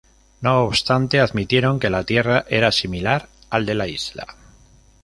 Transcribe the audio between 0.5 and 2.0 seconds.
obstante, admitieron que